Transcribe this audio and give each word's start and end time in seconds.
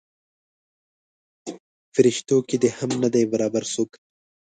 پریشتو 1.93 2.37
کې 2.47 2.55
دې 2.63 2.69
هم 2.77 2.91
نه 3.03 3.09
دی 3.13 3.23
برابر 3.31 3.63
څوک. 3.73 3.91